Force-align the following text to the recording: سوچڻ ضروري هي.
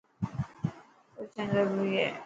سوچڻ 1.13 1.45
ضروري 1.53 1.89
هي. 1.99 2.09